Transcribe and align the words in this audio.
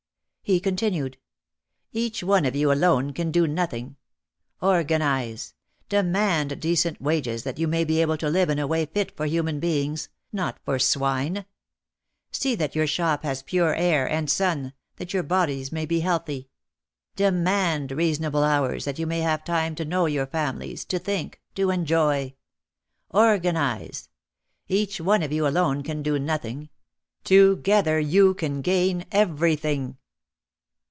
He 0.43 0.59
continued: 0.59 1.17
"Each 1.93 2.21
one 2.23 2.43
of 2.43 2.57
you 2.57 2.73
alone 2.73 3.13
can 3.13 3.31
do 3.31 3.47
noth 3.47 3.71
ing. 3.73 3.95
Organise! 4.61 5.53
Demand 5.87 6.59
decent 6.59 6.99
wages 6.99 7.43
that 7.43 7.57
you 7.57 7.69
may 7.69 7.85
be 7.85 8.01
able 8.01 8.17
to 8.17 8.29
live 8.29 8.49
in 8.49 8.59
a 8.59 8.67
way 8.67 8.85
fit 8.85 9.15
for 9.15 9.25
human 9.25 9.61
beings, 9.61 10.09
not 10.33 10.59
for 10.65 10.73
OUT 10.73 10.81
OF 10.81 10.81
THE 10.81 10.85
SHADOW 10.87 10.99
127 10.99 11.45
swine. 11.53 12.33
See 12.33 12.55
that 12.55 12.75
your 12.75 12.85
shop 12.87 13.23
has 13.23 13.43
pure 13.43 13.75
air 13.75 14.09
and 14.09 14.29
sun, 14.29 14.73
that 14.97 15.13
your 15.13 15.23
bodies 15.23 15.71
may 15.71 15.85
be 15.85 16.01
healthy. 16.01 16.49
Demand, 17.15 17.93
reasonable 17.93 18.43
hours 18.43 18.83
that 18.83 18.99
you 18.99 19.07
may 19.07 19.21
have 19.21 19.45
time 19.45 19.73
to 19.75 19.85
know 19.85 20.05
your 20.05 20.27
families, 20.27 20.83
to 20.85 20.99
think, 20.99 21.39
to 21.55 21.69
enjoy. 21.69 22.35
Organise! 23.09 24.09
Each 24.67 24.99
one 24.99 25.23
of 25.23 25.31
you 25.31 25.47
alone 25.47 25.81
can 25.81 26.03
do 26.03 26.19
noth 26.19 26.43
ing. 26.43 26.67
Together 27.23 28.01
you 28.01 28.33
can 28.33 28.61
gain 28.61 29.05
everything." 29.13 29.97